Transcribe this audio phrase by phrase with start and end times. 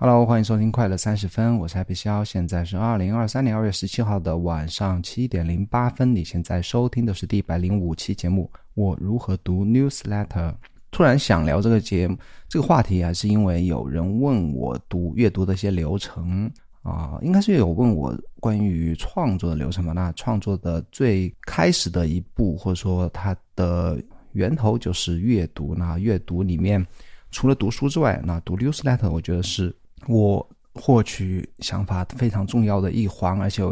[0.00, 6.14] Hello，欢迎收听快乐三十分，我是海北肖，现在是二零二三年二月十七号的晚上七点零八分。
[6.14, 8.48] 你现在收听的是第一百零五期节目。
[8.74, 10.54] 我如何读 newsletter？
[10.92, 12.16] 突然想聊这个节目
[12.48, 16.48] 这个话题，还是因为有人问我读阅读的一些流程
[16.82, 19.92] 啊，应该是有问我关于创作的流程吧。
[19.92, 25.74] 那创作的最开始的一步，或者说它的源头就是阅读。
[25.74, 26.86] 那阅读里面
[27.32, 29.74] 除了读书之外，那读 newsletter，我觉得是。
[30.08, 30.44] 我
[30.74, 33.62] 获取想法非常重要的一环，而且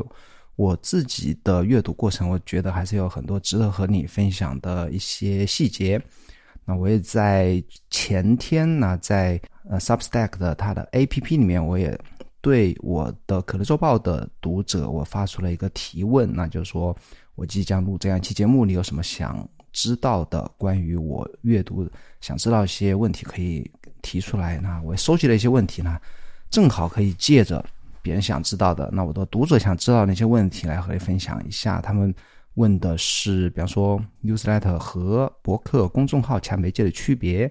[0.54, 6.00] 我自己的阅读过程，我觉得还是有很多值得和你分享的一些细节。
[6.64, 11.96] 那我也在前天呢，在呃 Substack 的它的 APP 里面，我也
[12.40, 16.96] 对我的可乐周报的读者，我发出了一个提问，那就是说
[17.34, 21.88] 我即将录这样一期节目，你有什么想知道的关于我阅读
[22.20, 23.70] 想知道一些问题，可以
[24.02, 24.58] 提出来。
[24.58, 25.98] 那我收集了一些问题呢。
[26.50, 27.64] 正好可以借着
[28.02, 31.80] 别人想知道的，那我的读者想知道那些问题来和你分享一下。
[31.80, 32.14] 他们
[32.54, 37.50] 问的是，比方说 newsletter 和博客公众号强媒介的区别，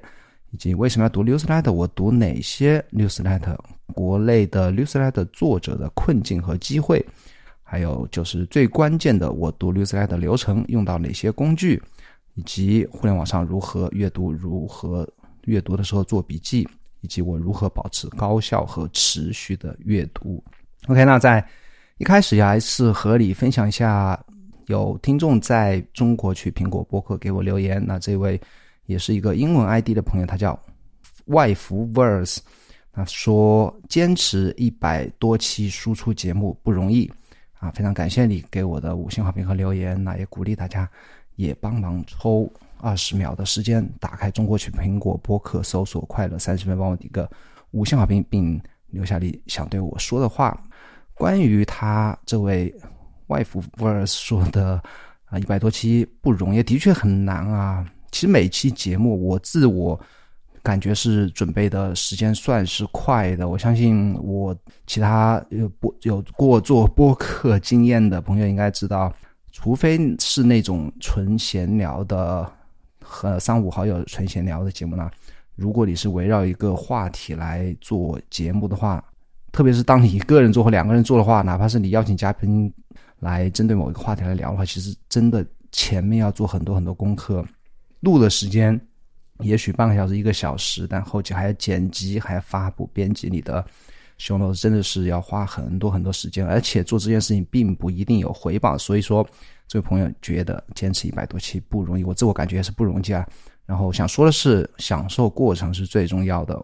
[0.52, 3.57] 以及为什么要读 newsletter，我读哪些 newsletter，
[3.93, 7.05] 国内的 newsletter 作者的困境和机会，
[7.61, 11.81] 还有就是最关键的，我读 newsletter 流程用到哪些工具，
[12.33, 15.07] 以及互联网上如何阅读，如何
[15.43, 16.67] 阅读的时候做笔记。
[17.06, 20.44] 以及我如何保持高效和持续的阅读。
[20.88, 21.48] OK，那在
[22.00, 24.20] 一开始呀，还是和你分享一下，
[24.66, 27.80] 有听众在中国去苹果播客给我留言。
[27.86, 28.42] 那这位
[28.88, 30.59] 也是一个英文 ID 的朋友，他叫
[31.26, 32.39] 外服 Verse，
[32.92, 37.08] 他说坚持一百多期输出节目不容易
[37.59, 40.03] 啊，非常感谢你给我的五星好评和留言。
[40.03, 40.89] 那也鼓励大家
[41.36, 42.52] 也帮忙抽。
[42.79, 47.29] 二十秒的时间，打开中国区苹果播客，搜索“快乐三十分”，帮我点个
[47.71, 50.57] 五星好评，并留下你想对我说的话。
[51.13, 52.73] 关于他这位
[53.27, 54.81] 外服 vers 说的
[55.25, 57.85] 啊，一百多期不容易，的确很难啊。
[58.11, 59.99] 其实每期节目，我自我
[60.61, 63.47] 感觉是准备的时间算是快的。
[63.47, 69.14] 我相信我其他有播有过做播客经验的朋友应该知道，
[69.52, 72.52] 除非是那种纯闲聊的。
[73.08, 75.10] 和三五好友纯闲聊的节目呢，
[75.55, 79.04] 如果你是围绕一个话题来做节目的话，
[79.52, 82.73] 特别是当你一个人做或两个人做的话，哪怕是你邀请嘉宾
[83.20, 87.45] 来针对某一个话题来聊的话，其实真的前面要做很多很多功课，
[87.99, 88.80] 录的时间
[89.39, 93.64] 也许半个小时一个小时，但后期还要剪辑，还要发布、编辑你的。
[94.17, 98.77] 熊楼真的是要花很多很多时间，而且做这件事情并不一定有回报。
[98.77, 99.27] 所以说，
[99.67, 103.26] 这位朋友觉得坚持一百多期不容易，我自我感觉也是不容易啊。
[103.65, 106.58] 然后想说的是，享受过程是最重要的。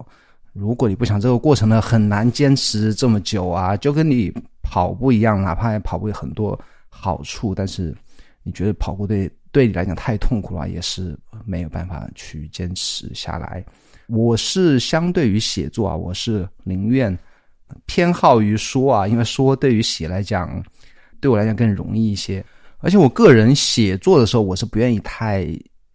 [0.53, 3.75] 如果你不想这个过程呢，很难坚持这么久啊。
[3.75, 4.31] 就跟你
[4.61, 7.95] 跑步一样，哪怕跑步有很多好处，但是
[8.43, 13.65] 你觉得跑步对对你来讲太痛苦了，也是没有办法去坚持下来。
[14.07, 17.17] 我是相对于写作啊，我是宁愿。
[17.85, 20.61] 偏好于说啊，因为说对于写来讲，
[21.19, 22.45] 对我来讲更容易一些。
[22.81, 25.47] 而且我个人写作的时候，我是不愿意太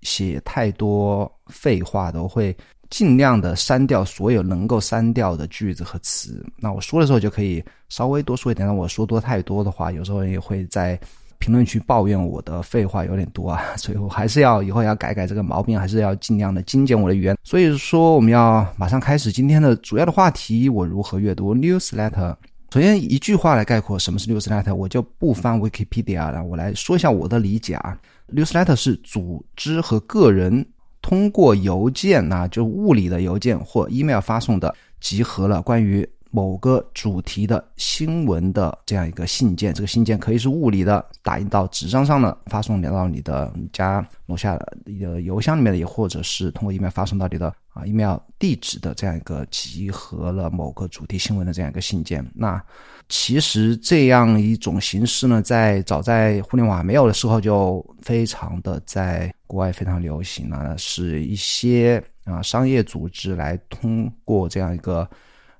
[0.03, 2.57] 写太多废话的，我会
[2.89, 6.45] 尽量的删掉所有能够删掉的句子和词。
[6.59, 8.67] 那我说的时候就可以稍微多说一点。
[8.67, 10.99] 但我说多太多的话，有时候也会在。
[11.39, 17.37] 评论区抱怨我的废话有点多啊，所以我还是要以后要改改这个毛病，还是要尽量的精简我的语言。
[17.45, 22.35] 所以说，我们要马上开始今天的主要的话题：我如何阅读 newsletter。
[22.77, 27.99] 首先一句话来概括什么是 newsletter，我就不翻 Wikipedia 了，我来说一下我的理解啊。
[28.31, 30.63] newsletter 是组织和个人
[31.01, 36.07] 通过邮件啊，就物理的邮件或 email 发送的，集合了关于。
[36.31, 52.25] 某个主题的新闻的这样一个信件，这个信件可以是物理的，打印到纸张上的，发送到你的家楼下的邮箱里面的，也或者是通过 email 发送到你的啊 email 地址的这样一个集合了某个主题新闻的这样一个信件。
[52.35, 52.63] 那
[53.09, 65.09] 其实这样一种形式呢，在早在互联网没有的时候，就非常的在国外非常流行了，是一些啊商业组织来通过这样一个。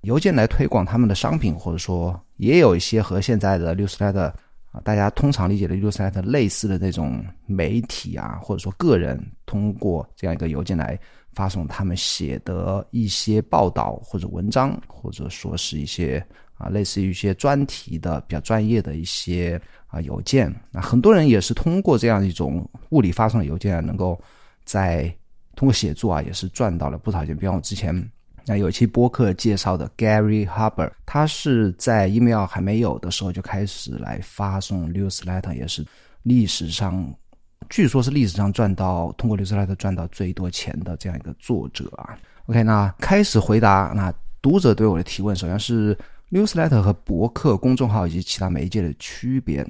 [0.07, 4.33] 邮件来推广他们的商品，或者说也有一些和现在的 newsletter
[4.71, 10.97] 啊，大家通常理解的 newsletter 类似的那种媒体啊，或者说个人通过这样一个邮件来
[11.35, 16.25] 发送他们写的一些报道或者文章，或者说是一些
[16.55, 20.55] 啊类似于一些专题的比较专业的一些啊邮件。
[20.71, 24.17] 那很多人也是通过这样一种物理发送的邮件，能够
[24.65, 25.13] 在
[25.57, 27.37] 通过写作啊，也是赚到了不少钱。
[27.37, 28.09] 比方我之前。
[28.49, 35.85] 那有一期播客介绍的 Gary Huber，他是在 email 还没有的时候就开始来发送 newsletter，也是
[36.23, 37.13] 历史上，
[37.69, 42.17] 据说是历史上赚到通过 newsletter 赚到最多钱的这样一个作者啊。
[42.47, 45.99] OK，那开始回答那读者对我的提问，首先是
[46.31, 49.67] newsletter 和博客公众号以及其他媒介的区别。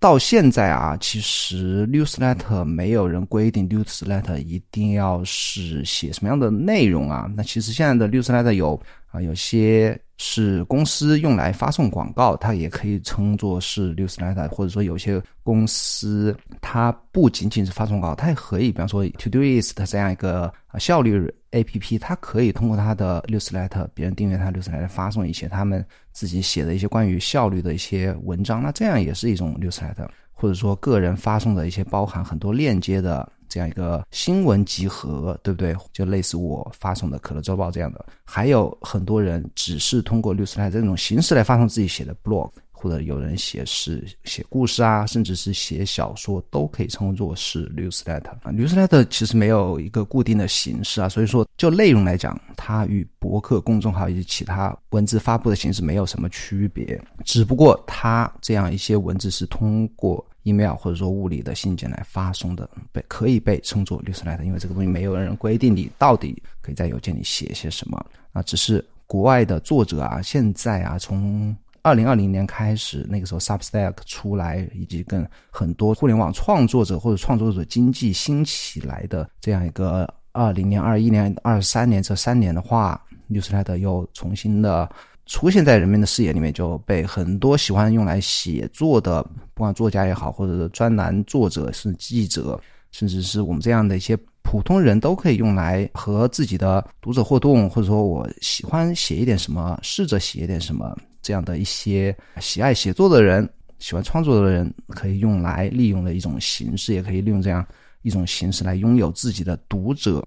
[0.00, 7.28] 到现在啊，其实 newsletter 没有人规定 newsletter 一定要是写什么样的内容啊。
[7.36, 8.80] 那其实现在的 newsletter 有
[9.10, 21.28] 啊，有些是公司用来发送广告，它也可以称作是 newsletter，或者说有些公司它不仅仅是发送广告，它也可以，比方说 to do list 这样一个效率。
[21.52, 35.74] A P P 它可以通过它的 newsletter，别人订阅它 newsletter 发送一些他们自己写的一些关于效率的一些文章，那这样也是一种 newsletter，或者说个人发送的一些包含很多链接的这样一个新闻集合，对不对？
[35.92, 42.50] 就类似我发送的可乐周报这样的，还有很多人只是通过 newsletter 这种形式来发送自己写的 blog。
[42.78, 48.38] 或者有人写诗、写故事啊，甚至是写小说，都可以称作是 newsletter。
[48.44, 84.88] newsletter 其实没有一个固定的形式啊，所以说就内容来讲，它与博客公众号以及其他文字发布的形式没有什么区别，只不过它这样一些文字是通过 email 或者说物理的信件来发送的，被可以被称作 newsletter，因为这个东西没有人规定你到底可以在邮件里写些什么啊，只是国外的作者啊，现在啊从二零二零年开始，那个时候 Substack 出来，以及跟很多互联网创作者或者创作者经济兴起来的这样一个二零年、二一年、二三年这三年的话，Newsletter 又重新的
[85.26, 89.22] 出现在人们的视野里面，就被很多喜欢用来写作的，
[89.54, 92.60] 不管作家也好，或者是专栏作者、是记者，
[92.92, 100.96] 甚至是我们这样的一些普通人都可以用来和自己的读者互动，或者说我喜欢写一点什么，试着写一点什么。
[101.28, 103.46] 这样的一些喜爱写作的人、
[103.78, 107.62] 喜欢创作的人，可以用来利用的一种形式，也可以利用这样
[108.00, 110.24] 一种形式来拥有自己的读者。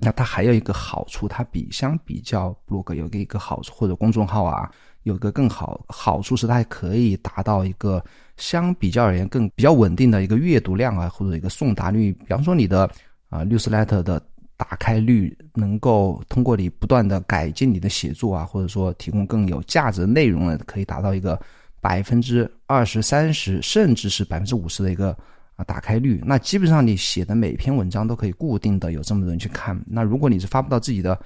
[0.00, 4.68] 那它还有一个好处，它比相比较 blog 有个一个好处，或者公众号啊，
[5.04, 8.04] 有个更好好处是它还可以达到一个
[8.36, 12.10] 相比较而言更比较稳定的一个阅读量啊，或者一个送达率。
[12.10, 12.90] 比方说你的
[13.28, 14.20] 啊 newsletter 的。
[14.56, 21.40] 打开率能够通过你不断的改进你的写作啊，或者说提供更有价值的内容呢，可以达到一个
[21.80, 25.16] 百分之二十三十，甚至是百分之五十的一个
[25.56, 26.22] 啊打开率。
[26.24, 29.80] 那基本上你写的每篇文章都可以固定的有这么多人去看。
[29.86, 31.18] 那如果你是发布到自己的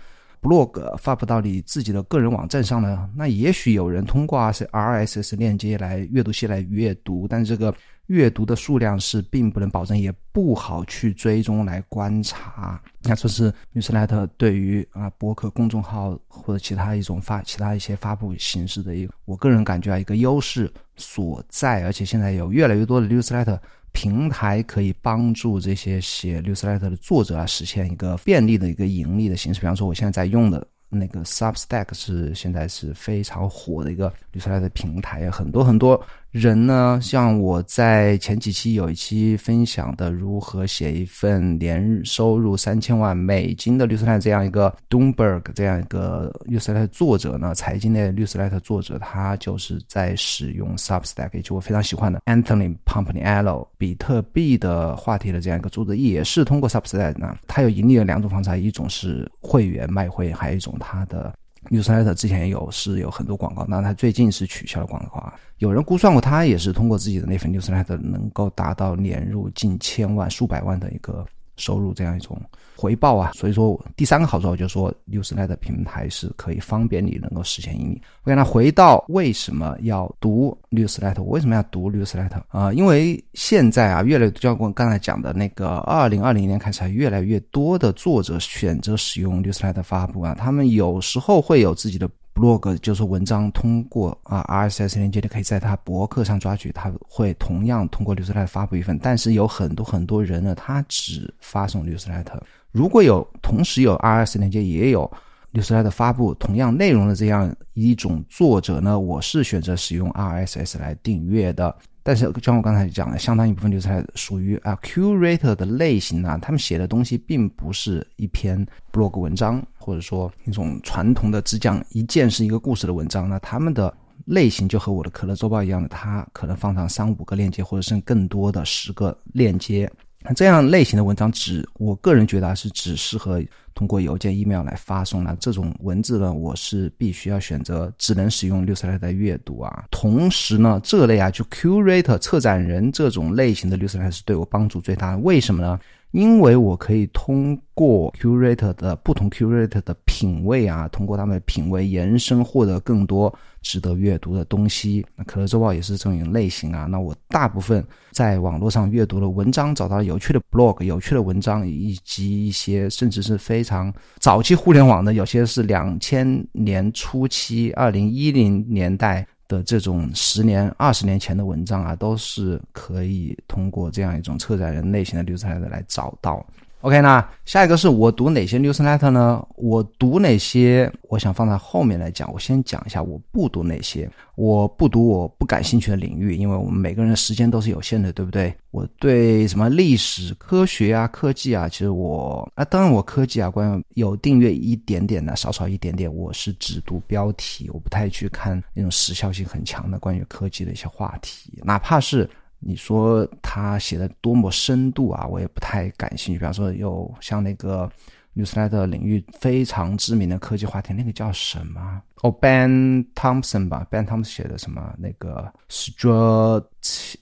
[0.46, 7.74] blog，发布到你自己的个人网站上呢，那也许有人通过 RSS 链接来阅读器来阅读，但是这个。
[8.06, 12.80] 阅读的数量是并不能保证，也不好去追踪来观察。
[13.02, 21.82] 那这是 newsletter 对于啊博客公众号或者其他一种发其他一些发布形式的一个，我个人感觉啊一个优势所在。
[21.82, 23.58] 而且现在有越来越多的 newsletter
[23.96, 29.58] 平台可以帮助这些写 newsletter 的作者啊实现一个便利的一个盈利的形式。
[29.58, 30.64] 比方说，我现在在用的。
[30.88, 36.00] 那个 Substack 是现在是非常火的一个 Newsletter 平台，很多很多
[36.38, 60.76] 人呢，像我在前几期有一期分享的如何写一份年收入三千万美金的绿色这样一个 Doomberg 这样一个绿色的作者呢，财经类绿色的作者，他就是在使用 Substack，也就我非常喜欢的 Anthony Pompliano 比特币的话题的这样一个作者，也是通过 Substack 呢，他有盈利的两种方式，一种是会员卖会，还有一种。
[60.78, 61.32] 他的
[61.70, 65.34] newsletter 之前有是有很多广告，那他最近是取消了广告啊。
[65.58, 72.40] 有人估算过，他也是通过自己的那份 newsletter 能够达到年入近千万、数百万的一个收入，这样一种。
[72.78, 78.02] 回报啊，所以说第三个好处就是说，Newsletter 平台是可以方便你能够实现盈利。
[78.22, 82.70] 我跟他回到为什么要读 Newsletter，我为什么要读 Newsletter 啊？
[82.74, 92.06] 因为现在啊，越来越就像我刚才讲的那个，二零二零年开始，越来越多的作者选择使用 Newsletter 发布啊，他们有时候会有自己的。
[92.36, 98.98] Blog 就是文章通过啊 RSS 链接，你可以在他博客上抓取，他会同样通过 newsletter 发布一份。
[99.02, 102.38] 但是有很多很多人呢，他只发送 newsletter。
[102.72, 105.10] 如果有同时有 RSS 链接，也有
[105.54, 111.74] newsletter 发布同样内容的这样一种作者呢，我是选择使用 RSS 来订阅的。
[112.02, 123.28] 但是，像我刚才讲的，相当一部分就是属于啊 curator 的类型啊，他们写的东西并不是一篇 blog 文章，或者说一种传统的只讲一件是一个故事的文章。
[123.28, 129.88] 那他们的类型就和我的可乐周报一样的，它可能放上三五个链接，或者是更多的十个链接，
[130.22, 133.40] 那这样类型的文章只，我个人觉得是只适合
[133.74, 135.36] 通过邮件、email 来发送的。
[135.38, 139.84] 这种文字呢，我是必须要选择只能使用六三六的阅读啊。
[139.92, 145.16] 同时呢，这类啊，就 Curator 策展人这种类型的六三六是对我帮助最大。
[145.18, 145.78] 为什么呢？
[146.16, 153.30] 因为我可以通过 curator 的不同 curator 的品味啊，通过他们的品味延伸，获得更多
[153.60, 155.04] 值得阅读的东西。
[155.14, 156.86] 那可乐周报也是这种类型啊。
[156.86, 169.26] 那我大部分在网络上阅读的文章，找到有趣的 blog、有趣的文章，以及一些甚至是非常早期互联网的，有些是两千年初期、二零一零年代。
[169.48, 176.44] 的这种十年、二十年前的文章啊，都是可以通过这样一种策展人类型的流程来来找到。
[176.82, 179.44] OK，那下一个是我读哪些 newsletter 呢？
[179.56, 180.92] 我读哪些？
[181.08, 182.30] 我想放在后面来讲。
[182.32, 184.08] 我先讲一下我不读哪些。
[184.36, 188.54] 我不读我不感兴趣的领域，因为我们每个人的时间都是有限的，对不对？
[188.70, 196.14] 我对什么历史、科学啊、科技啊，其实我啊，当然我科技啊，关于有订阅一点点的，少少一点点。
[196.14, 202.28] 我是只读标题，我不太去看那种时效性很强的关于科技的一些话题，哪怕是。
[202.58, 206.38] 你说他写的多么深度啊，我也不太感兴趣。
[206.38, 207.88] 比方说，有像那个
[208.34, 212.02] newsletter 领域非常知名的科技话题，那个叫什么？
[212.22, 214.94] 哦，Ben Thompson 吧，Ben Thompson 写的什么？
[214.98, 216.64] 那个 Strat，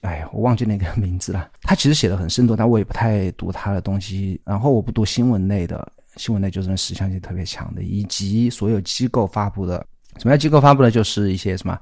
[0.01, 1.51] 哎呀，我忘记那个 名字了。
[1.61, 4.39] 他其实写的很深度，但我也不太读他的东西。
[4.45, 9.85] 然后我不读新闻类的，新闻类就是那时效性特别强的，以及所有机构发布的。
[10.17, 10.89] 什么叫机构发布的？
[10.89, 11.77] 就是一些什么？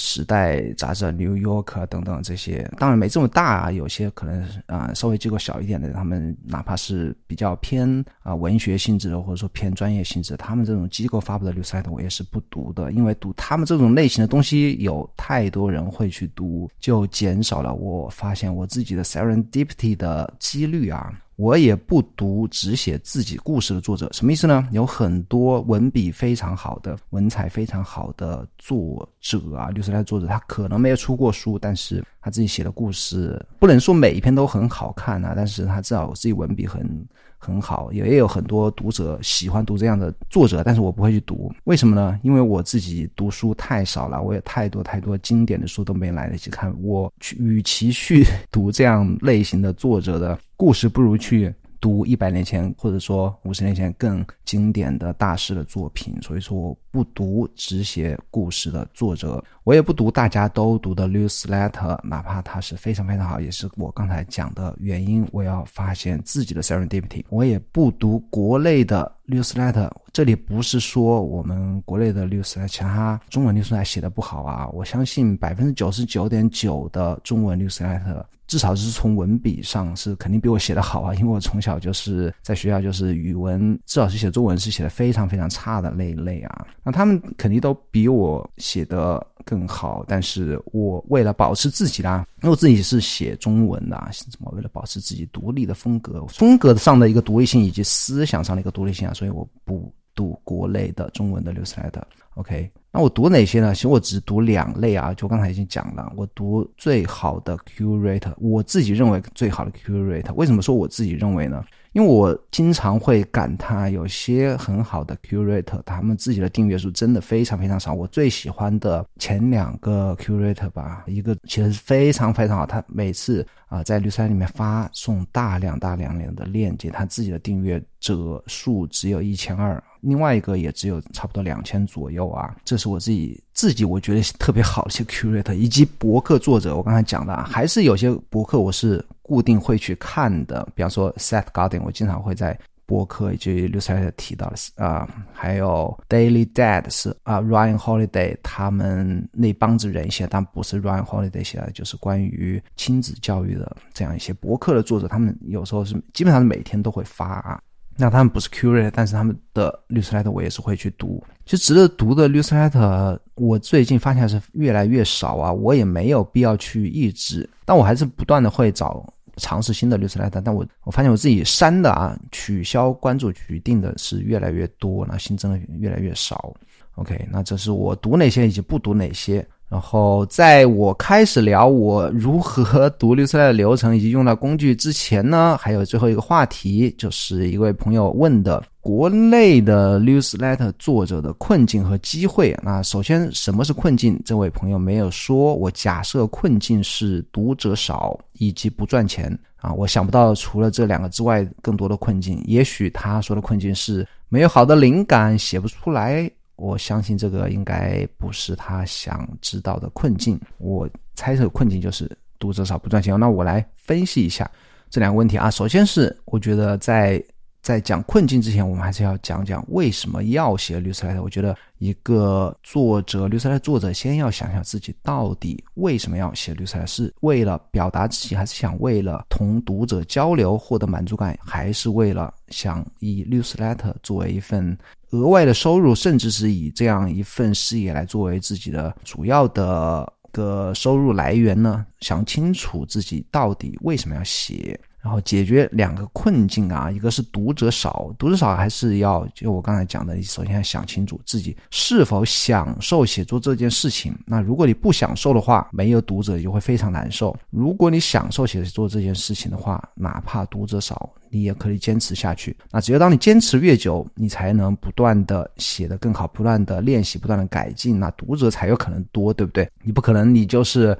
[0.00, 21.12] 时代杂志、New York 等等这些，当然没这么大啊，有些可能啊稍微机构小一点的，他们哪怕是比较偏啊文学性质的，或者说偏专业性质，他们这种机构发布的 newsletter 我也是不读的，因为读他们这种类型的东西有太多人会去读，就减少了我发现我自己的 serendipity 的几率啊。
[21.40, 24.68] 我也不读只写自己故事的作者，什么意思呢？
[24.72, 37.06] 有很多文笔非常好的、文采非常好的作者啊，律师来作者，他可能没有出过书，但是他自己写的故事，不能说每一篇都很好看啊，但是他至少自己文笔很。
[37.42, 42.20] 很好，也也有很多读者喜欢读这样的作者，但是我不会去读，为什么呢？
[42.22, 51.50] 因为我自己读书太少了，我有太多太多经典的书都没来得及看，我去与其去 读这样类型的作者的故事，不如去。
[51.80, 65.26] 读一百年前或者说五十年前更经典的大师的作品，所以说我不读只写故事的作者，我也不读大家都读的 newsletter，哪怕它是非常非常好，也是我刚才讲的原因。
[65.32, 69.90] 我要发现自己的 serendipity，我也不读国内的 newsletter。
[70.12, 78.24] 这里不是说我们国内的 newsletter 其他中文 newsletter 写的不好啊，我相信百分之九十九点九的中文 newsletter。
[78.46, 86.66] 至少是从文笔上是肯定比我写的好啊，因为我从小就是在学校就是语文，至少是写中文是写的非常非常差的那一类啊。
[86.82, 102.06] 那他们肯定都比我写的更好，但是我为了保持自己啦，因为我自己是写中文的，什么为了保持自己独立的风格，风格上的一个独立性以及思想上的一个独立性啊，所以我不读国内的中文的流出来的。
[102.34, 102.70] OK。
[102.92, 103.72] 那我读哪些呢？
[103.74, 110.32] 其实我只读两类啊，就刚才已经讲了，我读最好的 curator，我自己认为最好的 curator。
[110.34, 111.64] 为什么说我自己认为呢？
[111.92, 117.92] 因为我经常会感叹，有些很好的 curator，他们自己的订阅数真的非常非常少。
[117.92, 132.54] 我最喜欢的前两个 curator 吧，一个其实非常非常好，他每次啊在绿山里面发送大量大量量的链接，他自己的订阅者数只有一千二，另外一个也只有差不多两千左右啊。
[132.64, 139.04] 这是我自己自己我觉得特别好的一些 curator，以及博客作者，我刚才讲的，还是有些博客我是。
[139.30, 157.60] 固定会去看的，比方说 Seth Godin，我经常会在播客以及 Newsletter 提到的啊，还有 Daily Dad 是啊 Ryan Holiday 他们那帮子人写，但不是 Ryan Holiday 写的，就是关于亲子教育的这样一些博客的作者，他们有时候是基本上是每天都会发啊。
[157.96, 161.22] 那他们不是 Curate，但是他们的 Newsletter 我也是会去读。
[161.44, 169.06] 其实值得读的 Newsletter，我最近发现是越来越少啊，我也没有必要去抑制，但我还是不断的会找。
[169.40, 176.54] 尝试新的绿色赛道但我我发现我自己删的啊，取消关注取定的是越来越多，那新增的越来越少。
[176.94, 179.44] OK，那这是我读哪些以及不读哪些。
[179.68, 192.56] 然后在我开始聊我如何读绿色赛道的流程以及用到工具之前呢，还有最后一个话题，就是一位朋友问的国内的 newsletter 作者的困境和机会。
[192.62, 194.20] 那首先，什么是困境？
[194.24, 195.54] 这位朋友没有说。
[195.54, 202.42] 我假设困境是读者少以及不赚钱啊，我想不到除了这两个之外更多的困境。
[202.46, 206.30] 也许他说的困境是没有好的灵感，写不出来。
[206.56, 210.40] 我相信这个应该不是他想知道的困境。
[210.56, 213.18] 我猜测困境就是读者少不赚钱。
[213.20, 214.50] 那我来分析一下
[214.88, 215.50] 这两个问题啊。
[215.50, 217.22] 首先是我觉得在
[217.62, 221.22] 在讲困境之前，我们还是要讲讲为什么要写律师来的。
[221.22, 234.76] 我觉得一个作者律师来的作者先要想想自己到底为什么要写律师来，是为了表达自己，还是想为了同读者交流获得满足感，还是为了想以律师 letter 作为一份
[235.10, 241.84] 额外的收入，甚至是以这样一份事业来作为自己的主要的个收入来源呢？
[242.00, 244.80] 想清楚自己到底为什么要写。
[245.02, 254.14] 然后解决两个困境啊，一个是读者少，读者少还是要就我刚才讲的，首先要想清楚自己是否享受写作这件事情。
[254.26, 257.34] 那如果你不享受的话，没有读者就会非常难受。
[257.48, 262.54] 如果你享受写作这件事情的话，哪怕读者少，你也可以坚持下去。
[262.70, 269.66] 那只有当你坚持越久，你才能不断的写得更好，不断的练习，不断的改进，那读者才有可能多，对不对？
[269.82, 270.96] 你不可能你就是。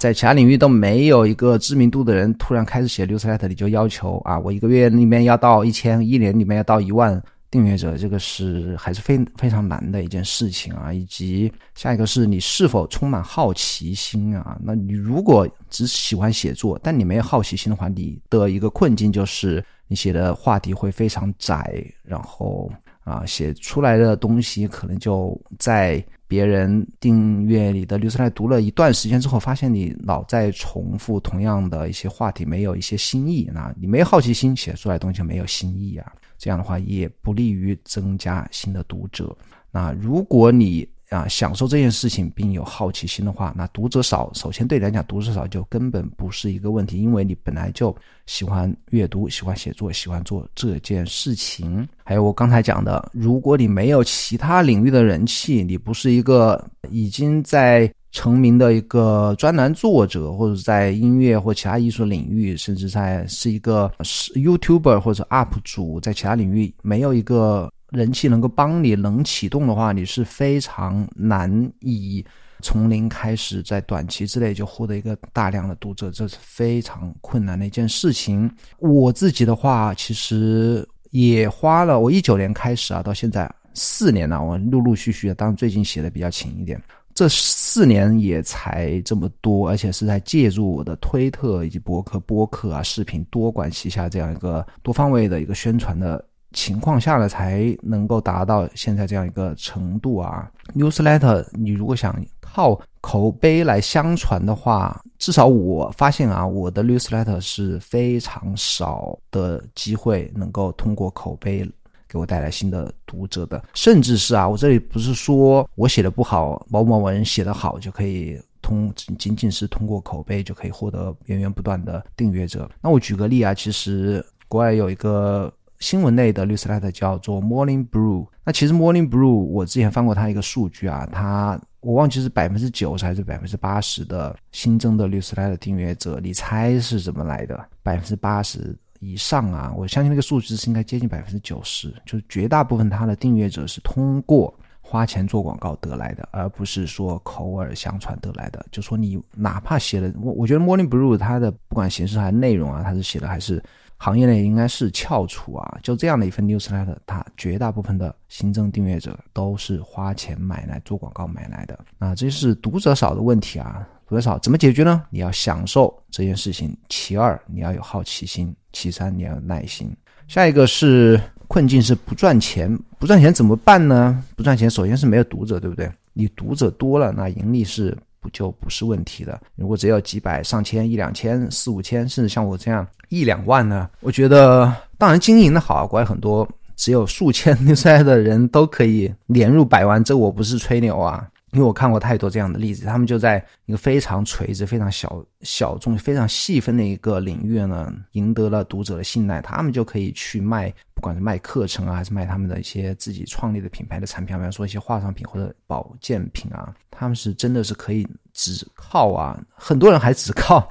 [0.00, 10.92] 在其他领域都没有一个知名度的人，突然开始写 newsletter，你就要求啊，我一个月里面要到一千，一年里面要到一万订阅者，这个是还是非非常难的一件事情啊。
[10.92, 14.58] 以及下一个是你是否充满好奇心啊？
[14.62, 22.70] 那你如果只喜欢写作，但你没有好奇心的话，你的一个困境就是你写的话题会非常窄，然后
[23.06, 26.04] 啊，写出来的东西可能就在。
[26.28, 36.12] 别人订阅你的律师来读了一段时间之后，发现你老在重复同样的一些话题，没有一些新意，那你没好奇心，写出来东西没有新意啊。
[36.36, 39.38] 这样的话也不利于增加新的读者。
[39.70, 47.94] 那如果你啊，享受这件事情并有好奇心的话，那读者少，首先对你来讲，读者少就根本不是一个问题，因为你本来就
[48.26, 51.86] 喜欢阅读、喜欢写作、喜欢做这件事情。
[52.04, 63.92] 还有我刚才讲的，如果你没有其他领域的人气，你不是一个已经在成名的一个专栏作者，或者在音乐或其他艺术领域，甚至在是一个
[64.34, 67.70] YouTuber 或者 UP 主，在其他领域没有一个。
[67.90, 72.24] 人气能够帮你能启动的话，你是非常难以
[72.60, 78.50] 从零开始，在短期之内就获得一个大量的读者，这是非常困难的一件事情。
[78.78, 86.82] 我自己的话，其实也花了我一九年开始啊，到现在四年了，我陆陆续续的，当然最近写的比较勤一点，
[87.14, 96.24] 这四年也才这么多，而且是在借助我的推特以及博客、播客啊、视频多管齐下这样一个多方位的一个宣传的。
[96.56, 100.50] 情况下呢，才能够达到现在这样一个程度啊。
[100.74, 111.70] Newsletter，你如果想靠口碑来相传的话，至少我发现啊，我的 Newsletter 是非常少的机会能够通过口碑
[112.08, 113.62] 给我带来新的读者的。
[113.74, 122.66] 甚至是啊，我这里不是说我写的不好，某某文写的好就可以通，仅仅是通过口碑就可以获得源源不断的订阅者。
[122.80, 125.52] 那我举个例啊，其实国外有一个。
[125.78, 128.26] 新闻类的律师 letter 叫做 Morning Brew。
[128.44, 137.64] 那其实 Morning Brew 我之前翻过它一个数据啊，它我忘记是百分之九十还是百分之八十的新增的律师 letter 订阅者，你猜是怎么来的？
[137.82, 139.72] 百分之八十以上啊！
[139.76, 148.64] 我相信那个数字是应该接近百分之九十，就是绝大部分它的订阅者是通过花钱做广告得来的，而不是说口耳相传得来的。
[148.72, 153.62] 就说你哪怕写的，我我觉得 Morning Brew 它的不管形式还是内容啊，它是写的还是。
[153.98, 165.02] 行业内应该是翘楚啊，就这样的一份 newsletter，它绝大部分的新增订阅者都是花钱买来做广告买来的啊，这是读者少的问题啊，读者少怎么解决呢？
[165.08, 169.90] 你要享受这件事情，其二你要有好奇心，其三你要有耐心。
[170.28, 174.22] 下一个是困境是不赚钱，不赚钱怎么办呢？
[174.36, 175.90] 不赚钱首先是没有读者，对不对？
[176.12, 178.26] 你读者多了，那盈利是不。
[178.32, 179.40] 就不是问题的。
[179.54, 183.88] 如果只有几百、上千、一两千、四五千，甚至像我这样一两万呢？
[184.00, 191.26] 我觉得，当然经营的好，国外很多只有数千 六塞的人都可以年入百万，这我不是吹牛啊。
[191.52, 210.68] 因为我看过太多这样的例子，他们就在一个非常垂直、非常小小众、非常细分的一个领域呢，赢得了读者的信赖，他们就可以去卖，不管是卖课程啊，还是卖他们的一些自己创立的品牌的产品，比方说一些化妆品或者保健品啊，他们是真的是可以只靠啊，很多人还只靠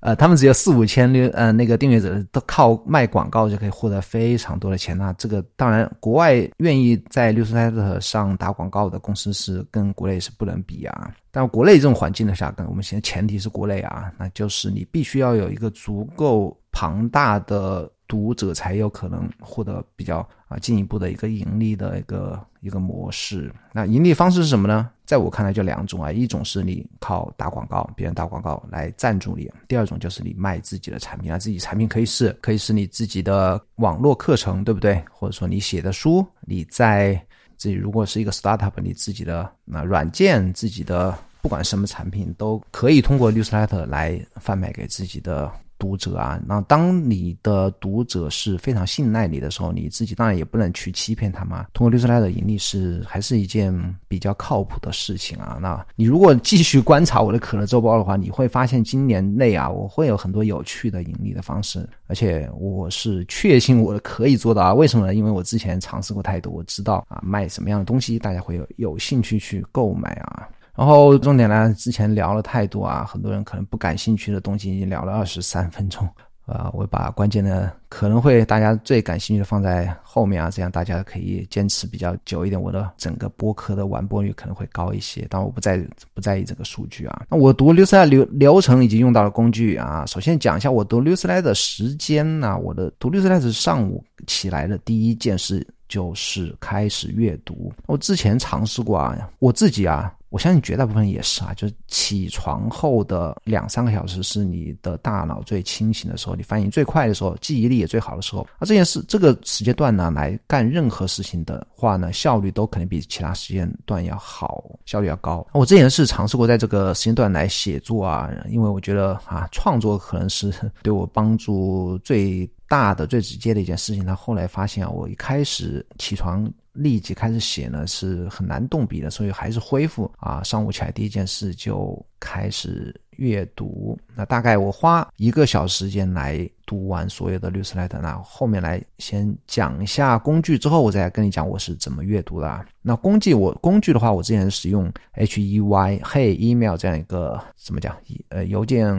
[0.00, 4.96] 呃，他们只有四五千六呃那个订阅者，都靠卖广告就可以获得非常多的钱。
[4.96, 11.12] 那这个当然，国外愿意在 Newsletter 上打广告的公司是跟国内是不能比啊。
[11.30, 23.52] 但国内这种环境的下，跟我们现在前提是国内啊，那就是你必须要有一个足够庞大的读者，才有可能获得比较啊进一步的一个盈利的一个一个模式。
[23.72, 24.88] 那盈利方式是什么呢？
[25.10, 35.02] 在我看来就两种啊，一种是你靠打广告，别人打广告来赞助你；第二种就是你卖自己的产品啊，自己产品可以是可以是你自己的网络课程，对不对？
[35.10, 37.20] 或者说你写的书，你在。
[37.56, 45.52] 自己如果是一个 startup，你自己的那软件，自己的不管什么产品，都可以通过 newsletter 来贩卖给自己的。
[45.80, 51.66] 读者啊，那当你的读者是非常信赖你的时候，你自己当然也不能去欺骗他嘛。
[51.72, 53.74] 通过律师来的盈利是还是一件
[54.06, 55.58] 比较靠谱的事情啊。
[55.60, 64.74] 那你如果继续观察我的可乐周报的话，你会发现今年内啊，我会有很多有趣的盈利的方式，而且我是确信我可以做到啊。
[64.74, 65.14] 为什么呢？
[65.14, 70.46] 因为我之前尝试过太多，我知道啊卖什么样的东西大家会有有兴趣去购买啊。
[70.76, 76.08] 然后重点呢，之前聊了太多啊，很多人可能不感兴趣的东西已经聊了二十三分钟
[76.46, 85.26] 啊，我把关键的可能会大家最感兴趣的放在后面啊，这样大家可以坚持比较久一点，我的整个播客的完播率可能会高一些。
[85.28, 85.78] 但我不在
[86.14, 87.26] 不在意这个数据啊。
[87.28, 91.42] 那我读 n e w s l e t 流流程已经用到了工具啊，首先讲一下我读 n e w s l e t
[91.42, 97.72] 的时间呢，我的读 n e w s l e t 是上午起来的第一件事就是开始阅读。
[97.86, 100.12] 我之前尝试过啊，我自己啊。
[100.30, 108.46] 我相信绝大部分也是啊，就是起床后的两三个小时是你的大脑最清醒的时候，你反应最快的时候，记忆力也最好的时候。
[108.58, 115.46] 那这件事这个时间段呢，来干任何事情的话呢，效率都肯定比其他时间段要好，效率要高。
[115.52, 124.06] 我之前是尝试过在这个时间段来写作啊，因为我觉得啊，创作可能是对我帮助最大的、最直接的一件事情。
[124.06, 126.48] 但后来发现啊，我一开始起床。
[126.72, 130.42] 立即开始写呢是很难动笔的，所以还是恢复啊。
[130.42, 133.98] 上午起来第一件事就开始阅读。
[134.14, 138.00] 那大概我花一个小时间来读完所有的 newsletter。
[138.00, 142.66] 那后面来先讲一下工具，之后我再跟你讲我是怎么阅读的。
[142.82, 147.96] 那工具我工具的话，我之前使用 H E Y Hey Email 这样一个怎么讲
[148.28, 148.94] 呃邮件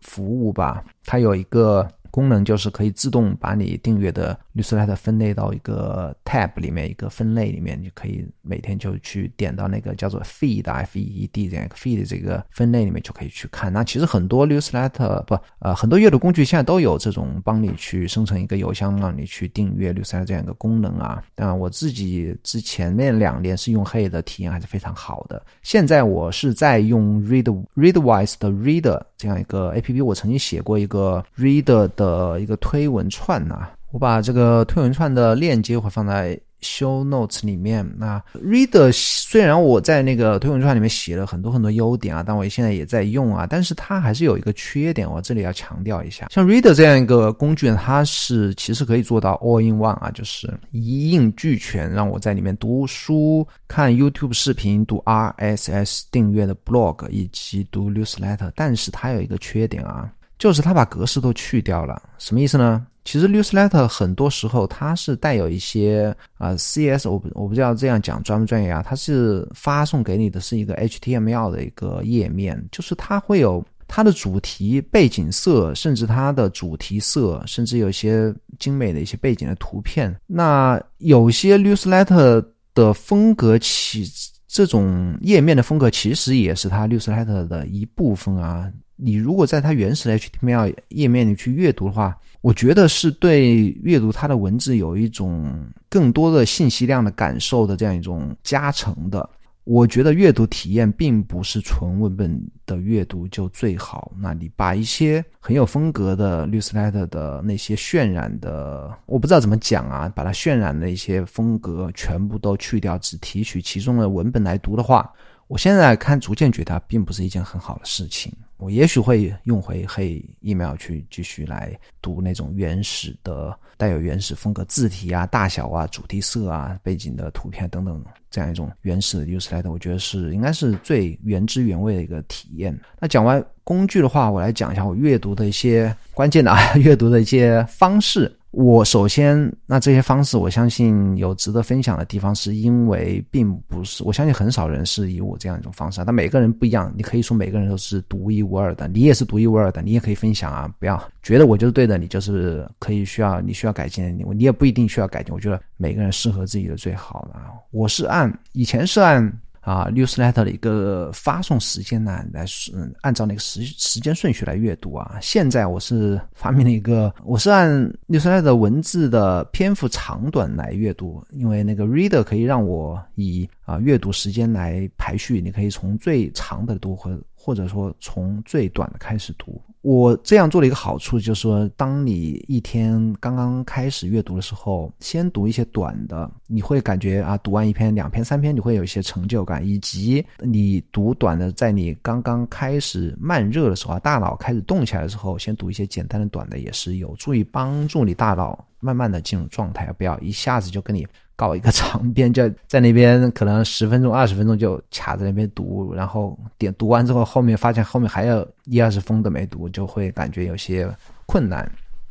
[0.00, 1.88] 服务吧，它有一个。
[2.10, 13.72] 功能就是可以自动把你订阅的 newsletter 分类到一个 tab 里面，一个分类里面，你可以每天就去点到那个叫做 feed f e e d 这样一个 feed 这个分类里面就可以去看。
[13.72, 21.22] 那其实很多 newsletter 不呃很多阅读工具现在都有这种帮你去生成一个邮箱，让你去订阅 newsletter 这样一个功能啊。
[21.34, 25.42] 当然我自己之前面两年是用 Hey 的体验还是非常好的。
[25.62, 27.44] 现在我是在用 read
[27.74, 31.90] readwise 的 reader 这样一个 A P P，我曾经写过一个 reader。
[31.96, 37.88] 的一个推文串呐，我把这个推文串的链接会放在 show notes 里面。
[37.98, 46.26] 那 reader 虽然我在那个推文串里面写了很多很多优点啊，但我现在也在用啊，但是它还是有一个缺点，我这里要强调一下。
[46.30, 58.50] 像 reader 这样一个工具呢，它是其实可以做到 all in one 啊，就是一应俱全，让我在里面读书、看 YouTube 视频、读 RSS 订阅的 blog 以及读 newsletter。
[58.54, 60.10] 但是它有一个缺点啊。
[60.38, 62.86] 就是它把格式都去掉了，什么意思呢？
[63.04, 80.14] 其实 newsletter 很多时候它是带有一些啊 CS，我不我不知道这样讲专不专业啊，它是发送给你的是一个 HTML 的一个页面，就是它会有它的主题背景色，甚至它的主题色，甚至有一些精美的一些背景的图片。
[80.26, 84.04] 那有些 newsletter 的风格起
[84.52, 88.68] 这种页面的风格其实也是它 newsletter 的一部分啊。
[88.96, 95.56] 你如果在它原始的 HTML 页面里去阅读的话，我觉得是对阅读它的文字有一种
[95.88, 99.30] 更多的信息量的感受的这样一种加成的。
[99.64, 104.10] 我觉得阅读体验并不是纯文本的阅读就最好。
[104.18, 115.12] 那你把一些很有风格的 newsletter 的那些渲染的，我不知道怎么讲啊，把它渲染的一些风格全部都去掉，只提取其中的文本来读的话，
[115.46, 118.32] 我现在看逐渐觉得并不是一件很好的事情。
[118.60, 132.78] 我也许会用回黑 email 去继续来读那种原始的、带有原始风格字体啊、大小啊、主题色啊、背景的图片等等这样一种原始的 newsletter，我觉得是应该是最原汁原味的一个体验。
[132.98, 138.30] 那讲完工具的话，我来讲一下我阅读的一些关键的啊， 阅读的一些方式。
[138.52, 159.32] 我首先，那这些方式，我相信有值得分享的地方，是因为并不是，我相信很少人是以我这样一种方式，但每个人不一样，你可以说每个人都是独一无二的，你也是独一无二的，你也可以分享啊，不要觉得我就是对的，你就是可以需要你需要改进的，你你也不一定需要改进，我觉得每个人适合自己的最好的，我是按以前是按。
[159.60, 162.44] 啊，newsletter 的一个发送时间呢，来
[162.74, 165.18] 嗯，按照那个时时间顺序来阅读啊。
[165.20, 167.70] 现在我是发明了一个，我是按
[168.08, 179.60] newsletter 文字的篇幅长短来阅读，因为那个 reader 可以让我以啊阅读时间来排序，你可以从最长的读或或者说从最短的开始读。
[179.82, 189.66] 我这样做的一个好处就是说，当你一天刚刚开始阅读的时候，先读一些短的，你会感觉啊，读完一篇、两篇、三篇，你会有一些成就感。
[189.66, 201.06] 以及你读短的，在你刚刚开始慢热的时候啊，大脑开始动起来的时候，先读一些简单的短的，也是有助于帮助你大脑慢慢的进入状态，不要一下子就跟你。
[201.40, 210.86] 搞一个长篇，就在那边可能十分钟、二十分钟就卡在那边读，然后点读完之后，后面发现后面还有一二十封都没读，就会感觉有些
[211.24, 211.60] 困难。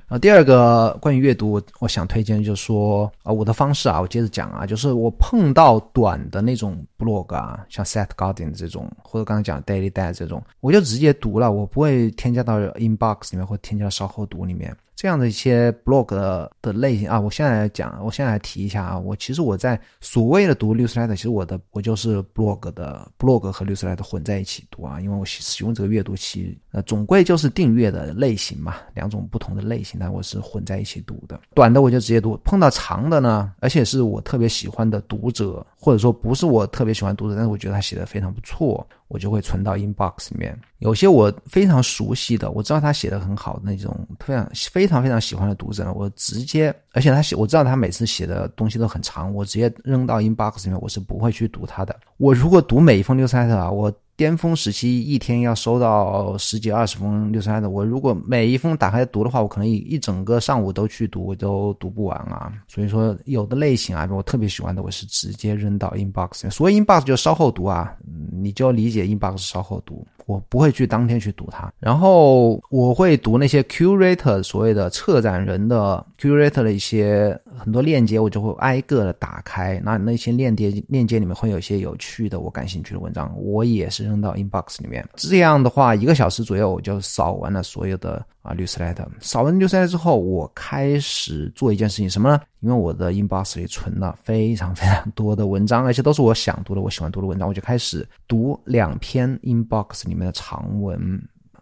[0.08, 14.76] 然后第二个关于阅读，我想推荐就是说啊，我的方式啊，我接着讲啊，就是我碰到短的那种 blog 啊，像 Set Garden 这种，或者刚才讲 Daily Dad 这种，我就直接读了，我不会添加到 Inbox 里面或添加到稍后读里面。
[15.00, 31.40] 这样的一些 blog 的的类型啊，我现在来讲，我现在来提一下啊，我其实我在所谓的读 newsletter，其实我的我就是 blog 的 blog 和 newsletter 混在一起读啊，因为我使用这个阅读器，呃，总归就是订阅的类型嘛，两种不同的类型，但我是混在一起读的。
[31.56, 38.86] 短的我就直接读，碰到长的呢，而且是我特别喜欢的读者，或者说不是我特别喜欢读者，但是我觉得他写的非常不错。
[39.08, 52.00] 我就会存到 inbox 里面，有些我非常熟悉的，我知道他写的很好的那种非常非常非常喜欢的读者呢，我直接，而且他写，我知道他每次写的东西都很长，我直接扔到 inbox 里面，我是不会去读他的。
[52.18, 53.92] 我如果读每一封 newsletter 啊，我。
[54.20, 62.52] 巅峰时期一天要收到十几二十封六三的，我如果每一封打开读的话，我可能一一整个上午都去读，我都读不完啊。
[62.68, 66.50] 所以说，有的类型啊，我特别喜欢的，我是直接扔到 inbox。
[66.52, 67.96] 所谓 inbox 就稍后读啊，
[68.30, 70.06] 你就理解 inbox 稍后读。
[70.30, 79.82] 我不会去当天去读它，然后我会读那些 curator 所谓的策展人的 curator 的一些很多链接，我就会挨个的打开。
[79.84, 85.04] 那那些链接链接里面会有一些有趣的、我感兴趣的文章，我也是扔到 inbox 里面。
[85.16, 88.24] 这样的话，一个小时左右我就扫完了所有的。
[88.42, 92.40] 啊，newsletter 扫完 newsletter 之后，我开始做一件事情，什么呢？
[92.62, 101.00] 因为我的 inbox 里存了非常非常多的文章，而且都是我想读的、我喜欢读的文章，我就开始读两篇 inbox 里面面的长文。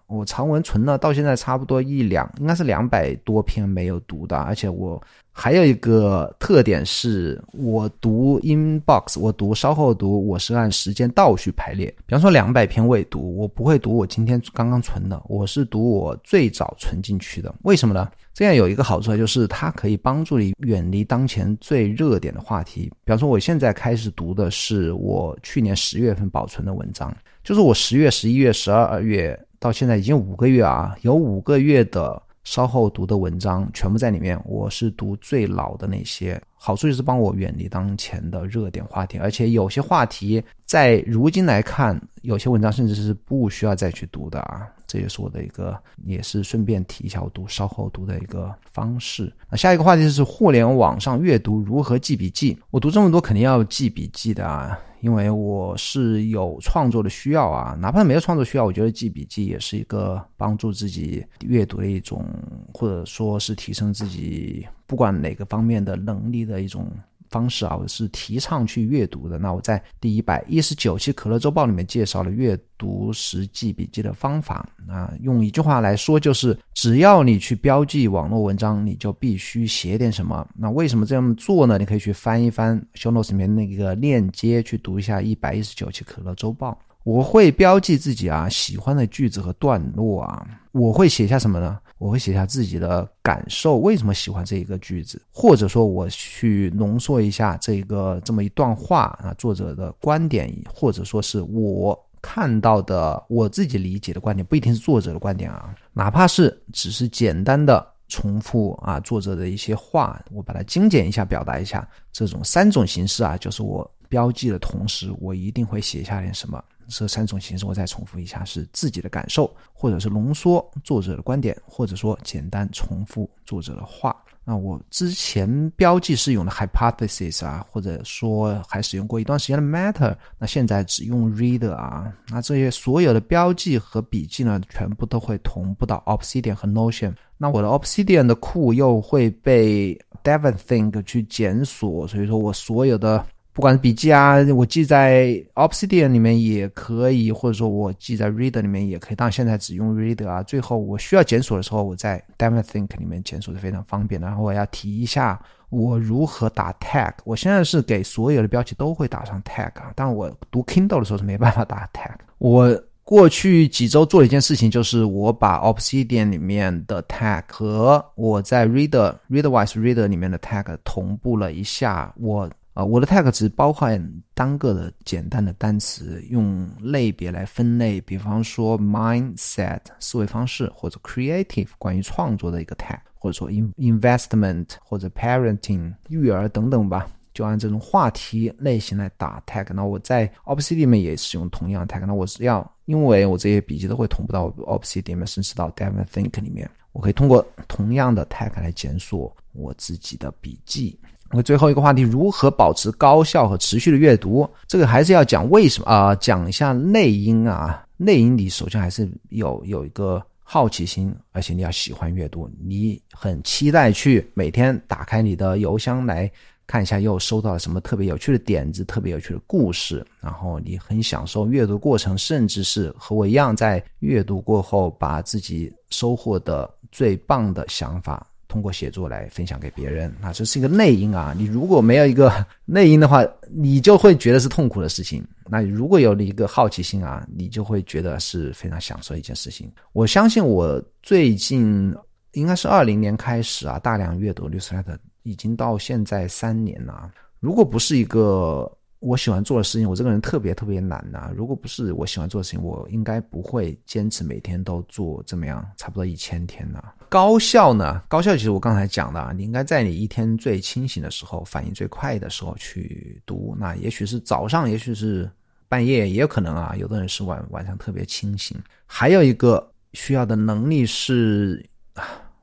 [0.07, 5.01] 我长文存了到现在差不多一两，应该是两百多篇没有读的，而且我。
[5.39, 11.93] 还有一个特点是，我读 inbox，我读稍后读，我是按时间倒序排列。
[12.07, 17.53] 比方说两百篇未读，我不会读我今天刚刚存的，我是读我最早存进去的。
[17.61, 18.09] 为什么呢？
[18.33, 22.91] 这样有一个好处就是它可以帮助你远离当前最热点的话题。
[23.05, 27.15] 比方说我现在开始读的是我去年十月份保存的文章，
[27.47, 32.21] 就是我十月、十一月、十二月到现在已经五个月啊，有五个月的。
[32.43, 44.65] 稍后读的文章全部在里面，我是读最老的那些，好处就是帮我远离当前的热点话题，而且有些话题在如今来看，有些文章甚至是不需要再去读的啊。
[44.87, 49.31] 这也是我的一个，也是顺便提一下我读稍后读的一个方式。
[49.51, 52.57] 那下一个话题是互联网上阅读如何记笔记？
[52.71, 54.79] 我读这么多肯定要记笔记的啊。
[55.01, 62.25] 因为我是有创作的需要啊，哪怕没有创作需要，我觉得记笔记也是一个帮助自己阅读的一种，
[62.73, 66.89] 或者说是提升自己不管哪个方面的能力的一种。
[67.29, 69.37] 方式啊，我是提倡去阅读的。
[69.37, 74.67] 那我在第一百一十九期《可乐周报》里面介绍了阅读时记笔记的方法。
[74.87, 80.47] 啊，用一句话来说，就是只要你去标记网络文章，你就必须写点什么。
[80.55, 81.77] 那为什么这样做呢？
[81.77, 86.71] 你可以去翻一翻 show notes 里面那个链接，去读一下一百一十九期《可乐周报》。
[87.03, 91.79] 我会标记自己啊喜欢的句子和段落啊，我会写下什么呢？
[91.97, 116.63] 我会写下自己的感受，为什么喜欢这一个句子，或者说我去浓缩一下这个这么一段话啊，作者的观点，或者说是我看到的我自己理解的观点，不一定是作者的观点啊，哪怕是只是简单的重复啊作者的一些话，我把它精简一下，表达一下，这种三种形式啊，就是我标记的同时，我一定会写下点什么。
[116.89, 124.15] 这三种形式，我再重复一下：是自己的感受，或者是浓缩作者的观点，或者说简单重复作者的话。
[124.45, 132.09] 那我之前标记是用的 hypothesis 啊，或者说还使用过一段时间的 matter，那现在只用 reader 啊。
[132.29, 137.13] 那这些所有的标记和笔记呢，全部都会同步到 Obsidian 和 Notion。
[137.37, 143.25] 那我的 Obsidian 的库又会被 DevonThink 去检索，所以说我所有的。
[143.57, 149.15] 不管是笔记啊，我记在 Obsidian 里面也可以，或者说我记在 Reader 里面也可以。
[149.15, 150.43] 但现在只用 Reader 啊。
[150.43, 154.27] 最后我需要检索的时候，我在 DevonThink 里面检索是非常方便的。
[154.27, 157.11] 然后我要提一下我如何打 tag。
[157.23, 162.13] 我现在是给所有的标题都会打上 tag 啊，但我读 Kindle 的时候是没办法打 tag。
[162.37, 172.13] 我过去几周做了一件事情，就是我把 Obsidian 里面的 tag 和我在 Reader Readerwise Reader 里面的 tag 同步了一下。
[172.17, 173.99] 我啊，我的 tag 只包含
[174.35, 189.73] 单个的简单的单词，用类别来分类，比方说 mindset 思维方式，或者 creative 关于创作的一个 tag，或者说 investment 或者 parenting 育儿等等吧，就按这种话题类型来打 tag。
[189.73, 192.05] 那我在 Obsidian 里面也使用同样的 tag。
[192.05, 200.99] 那我是要，因为我这些笔记都会同步到 Obsidian 里面，甚至到 DevonThink 里面，我可以通过同样的 tag 来检索我自己的笔记。
[201.31, 204.49] 那最后一个话题，如何保持高效和持续的阅读？
[204.67, 206.15] 这个还是要讲为什么啊？
[206.15, 207.83] 讲一下内因啊。
[207.97, 216.31] 内因你首先还是有有一个好奇心，而且你要喜欢阅读，你很期待去每天打开你的邮箱来
[216.67, 228.25] 看一下又收到了什么特别有趣的点子、特别有趣的故事，然后你很享受阅读过程，甚至是和我一样在阅读过后把自己收获的最棒的想法。
[228.47, 231.33] 通过写作来分享给别人啊，这是一个内因啊。
[231.37, 235.25] 你如果没有一个 内因的话，你就会觉得是痛苦的事情。
[235.49, 239.71] 那如果有了一个好奇心啊，你就会觉得是非常享受一件事情。
[239.93, 241.93] 我相信我最近
[242.33, 247.11] 应该是二零年开始啊，大量阅读《律师来的》，已经到现在三年了。
[247.39, 248.69] 如果不是一个
[249.07, 251.31] 我喜欢做的事情，我这个人特别特别懒呐。
[251.33, 256.83] 如果不是我喜欢做的事情，我应该不会坚持每天都做这么样，差不多一千天呢。
[257.07, 258.01] 高效呢？
[258.09, 263.55] 高效其实我刚才讲的啊，你应该在你一天最清醒的时候、反应最快的时候去读。
[263.57, 265.29] 那也许是早上，也许是
[265.69, 266.75] 半夜，也有可能啊。
[266.77, 268.57] 有的人是晚晚上特别清醒。
[268.85, 271.65] 还有一个需要的能力是，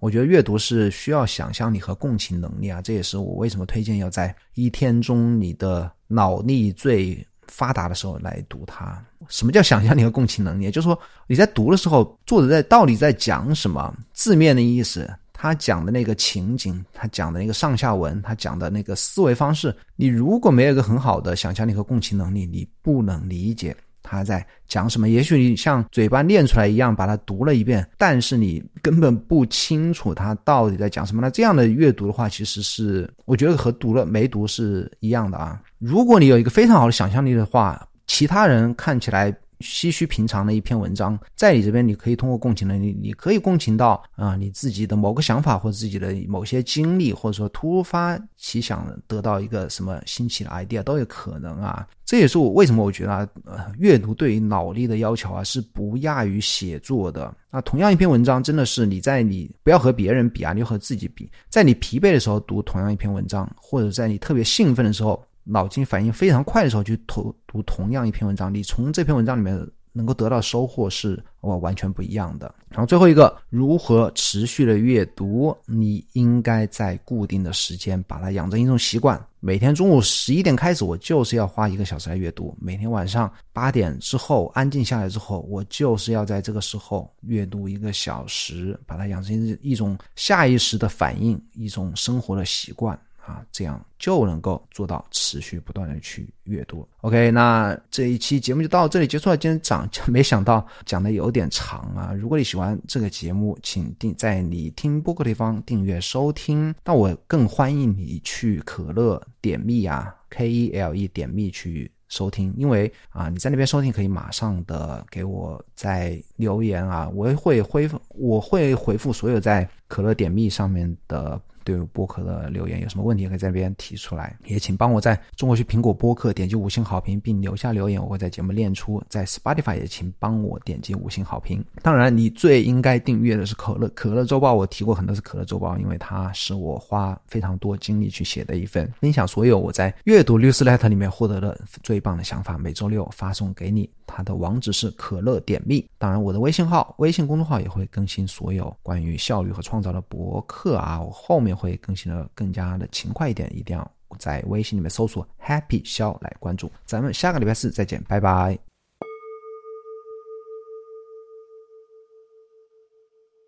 [0.00, 2.80] 我觉得阅读是需要想象力和共情能力啊。
[2.80, 5.92] 这也是我为什么推荐要在一天中你的。
[6.14, 9.02] 脑力最发达的时候来读它。
[9.28, 10.70] 什么叫想象力和共情能力？
[10.70, 13.94] 就是说你在读的时候，作者在到底在讲什么？
[14.12, 23.74] 字面的意思，他讲的那个情景，他讲的那个上下文，他讲的那个思维方式，你如果没有一个很好的想象力和共情能力，你不能理解。
[24.04, 25.08] 他在讲什么？
[25.08, 31.20] 也许你像嘴巴念出来一样把它读了一遍，但是你根本不清楚他到底在讲什么。
[31.20, 35.60] 那这样的阅读的话，其实是我觉得和读了没读是一样的啊。
[35.78, 39.34] 如果你有一个非常好的想象力的话，其他人看起来。
[39.64, 51.86] 唏嘘平常的一篇文章，在你这边，你可以通过共情能力，你可以共情到啊，你自己的某个想法或者自己的某些经历，或者说突发奇想得到一个什么新奇的 idea 都有可能啊。
[52.04, 57.34] 这也是我为什么我觉得啊，呃阅读对于脑力的要求啊是不亚于写作的。
[57.50, 65.24] 那同样一篇文章，真的是你在你不要和别人比啊，你和自己比，在你疲惫的时候读同样一篇文章，或者在你特别兴奋的时候。
[65.44, 69.54] 脑筋反应非常快的时候去读读同样一篇文章，你从这篇文章里面
[69.92, 72.52] 能够得到收获是我完全不一样的。
[72.68, 75.56] 然后最后一个，如何持续的阅读？
[75.66, 79.22] 你应该在固定的时间把它养成一种习惯。
[79.38, 92.98] 每天中午十一点开始，我就是要花一个小时来阅读；每天晚上八点之后安静下来之后，我就是要在这个时候阅读一个小时，把它养成一种下意识的反应，一种生活的习惯。
[93.26, 96.86] 啊，这样就能够做到持续不断的去阅读。
[97.00, 99.36] OK，那这一期节目就到这里结束了。
[99.36, 102.12] 今天讲，没想到讲的有点长啊。
[102.12, 106.74] 如果你喜欢这个节目，请定在你听播客地方订阅收听。
[106.84, 121.40] 那我更欢迎你去可乐点蜜啊，K E L E 点蜜去收听，因为啊，你在那边收听可以马上的给我在留言啊，我会回复，我会回复所有在可乐点蜜上面的。
[121.64, 124.36] 对播客的留言有什么问题，可以在这边提出来。
[124.44, 129.02] 也请帮我在中国区苹果播客点击五星好评，并留下留言，我会在节目练出。
[129.08, 131.64] 在 Spotify 也请帮我点击五星好评。
[131.82, 134.52] 当然，你最应该订阅的是可乐可乐周报。
[134.52, 142.58] 我提过很多次可乐周报，因为它是我花非常多精力去写的一份，分享所有我在阅读 newsletter 里面获得的最棒的想法。
[142.58, 145.82] 每周六发送给你，它的网址是可乐点 me。
[145.96, 151.00] 当然，我的微信号、微信公众号也会更新所有关于效率和创造的博客啊。
[151.00, 151.53] 我后面。
[151.56, 156.70] 会更新的更加的勤快一点，一定要在微信里面搜索 Happy 肖来关注。
[156.84, 158.73] 咱们下个礼拜四再见，拜拜。